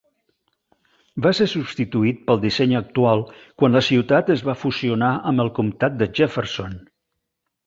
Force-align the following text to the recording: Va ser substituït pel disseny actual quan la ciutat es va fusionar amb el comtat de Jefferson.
Va 1.25 1.33
ser 1.39 1.47
substituït 1.51 2.23
pel 2.31 2.41
disseny 2.45 2.73
actual 2.79 3.21
quan 3.63 3.77
la 3.81 3.85
ciutat 3.89 4.33
es 4.37 4.43
va 4.49 4.57
fusionar 4.63 5.11
amb 5.33 5.45
el 5.45 5.53
comtat 5.61 6.01
de 6.03 6.09
Jefferson. 6.21 6.75